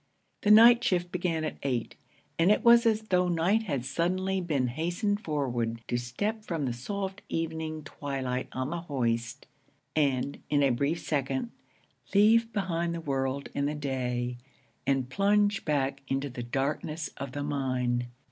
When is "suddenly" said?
3.85-4.41